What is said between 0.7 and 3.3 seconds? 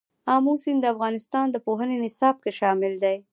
د افغانستان د پوهنې نصاب کې شامل دي.